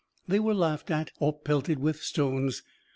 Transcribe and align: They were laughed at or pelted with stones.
They 0.27 0.39
were 0.39 0.55
laughed 0.55 0.89
at 0.89 1.11
or 1.19 1.31
pelted 1.31 1.77
with 1.77 2.01
stones. 2.01 2.63